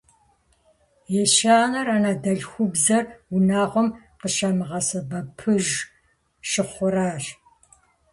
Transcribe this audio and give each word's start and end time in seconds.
Ещанэр 1.21 1.87
анэдэлъхубзэр 1.95 3.03
унагъуэм 3.35 3.87
къыщамыгъэсэбэпыж 4.19 5.65
щыхъуращ. 6.49 7.23